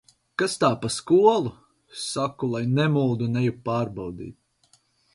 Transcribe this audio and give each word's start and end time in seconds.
Kas 0.41 0.53
tā 0.63 0.69
par 0.85 0.91
skolu! 0.95 1.51
Saku, 2.05 2.51
lai 2.57 2.65
nemuld, 2.81 3.25
un 3.29 3.41
eju 3.45 3.57
pārbaudīt. 3.71 4.79